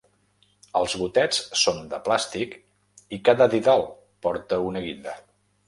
[0.79, 2.57] Els gotets són de plàstic
[3.19, 3.87] i cada didal
[4.29, 5.19] porta una guinda.